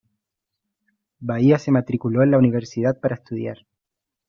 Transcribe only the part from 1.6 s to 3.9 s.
matriculó en la universidad para estudiar.